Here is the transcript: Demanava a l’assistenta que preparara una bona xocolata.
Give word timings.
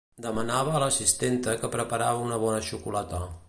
Demanava 0.25 0.71
a 0.71 0.79
l’assistenta 0.83 1.55
que 1.61 1.71
preparara 1.77 2.25
una 2.29 2.43
bona 2.47 2.65
xocolata. 2.71 3.25